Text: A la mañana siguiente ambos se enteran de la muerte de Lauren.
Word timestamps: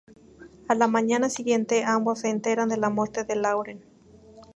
A 0.67 0.73
la 0.73 0.87
mañana 0.87 1.29
siguiente 1.29 1.83
ambos 1.85 2.21
se 2.21 2.29
enteran 2.31 2.69
de 2.69 2.77
la 2.77 2.89
muerte 2.89 3.23
de 3.23 3.35
Lauren. 3.35 3.83